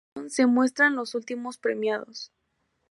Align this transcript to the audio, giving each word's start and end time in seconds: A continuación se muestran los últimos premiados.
A 0.01 0.21
continuación 0.21 0.29
se 0.31 0.45
muestran 0.47 0.95
los 0.95 1.13
últimos 1.13 1.59
premiados. 1.59 2.31